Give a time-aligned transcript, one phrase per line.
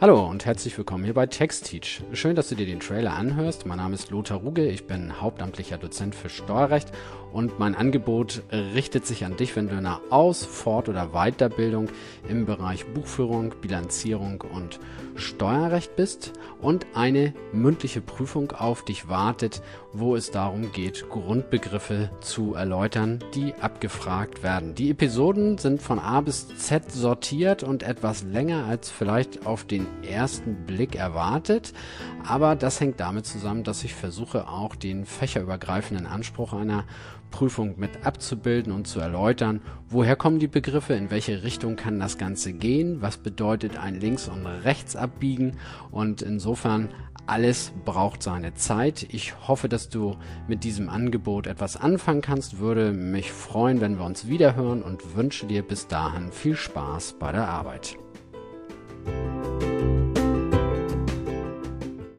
[0.00, 2.02] Hallo und herzlich willkommen hier bei TextTeach.
[2.12, 3.66] Schön, dass du dir den Trailer anhörst.
[3.66, 6.92] Mein Name ist Lothar Ruge, ich bin hauptamtlicher Dozent für Steuerrecht
[7.32, 11.88] und mein Angebot richtet sich an dich, wenn du in einer Aus-, Fort- oder Weiterbildung
[12.28, 14.78] im Bereich Buchführung, Bilanzierung und
[15.18, 19.62] Steuerrecht bist und eine mündliche Prüfung auf dich wartet,
[19.92, 24.74] wo es darum geht, Grundbegriffe zu erläutern, die abgefragt werden.
[24.74, 29.86] Die Episoden sind von A bis Z sortiert und etwas länger als vielleicht auf den
[30.02, 31.72] ersten Blick erwartet.
[32.26, 36.84] Aber das hängt damit zusammen, dass ich versuche auch den fächerübergreifenden Anspruch einer
[37.30, 42.18] Prüfung mit abzubilden und zu erläutern, woher kommen die Begriffe, in welche Richtung kann das
[42.18, 44.42] Ganze gehen, was bedeutet ein Links- und
[45.08, 45.56] Rechtsabbiegen
[45.90, 46.88] und insofern
[47.26, 49.06] alles braucht seine Zeit.
[49.10, 50.16] Ich hoffe, dass du
[50.46, 55.46] mit diesem Angebot etwas anfangen kannst, würde mich freuen, wenn wir uns wiederhören und wünsche
[55.46, 57.98] dir bis dahin viel Spaß bei der Arbeit.